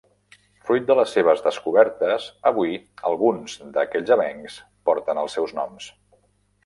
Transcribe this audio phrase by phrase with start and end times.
[0.67, 2.73] Fruit de les seves descobertes, avui
[3.11, 4.57] alguns d'aquells avencs
[4.91, 5.93] porten els seus noms.